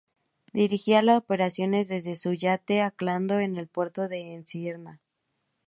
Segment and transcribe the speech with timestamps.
[0.51, 4.99] Dirigía las operaciones desde su yate, anclado en el puerto de Esmirna.